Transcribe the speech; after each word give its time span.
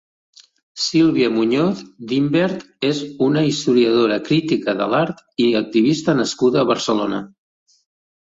Sílvia 0.83 1.27
Muñoz 1.33 1.81
d'Imbert 2.11 2.63
és 2.89 3.01
una 3.27 3.43
historiadora, 3.49 4.17
critica 4.29 4.75
de 4.81 4.87
l'art 4.93 5.21
i 5.45 5.49
activista 5.61 6.15
nascuda 6.21 6.63
a 6.63 6.69
Barcelona. 6.73 7.21